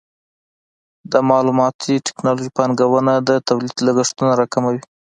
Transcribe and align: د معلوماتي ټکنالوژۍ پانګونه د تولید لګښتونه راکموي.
د 1.11 1.13
معلوماتي 1.29 1.93
ټکنالوژۍ 2.07 2.49
پانګونه 2.57 3.13
د 3.27 3.29
تولید 3.47 3.75
لګښتونه 3.87 4.31
راکموي. 4.39 4.79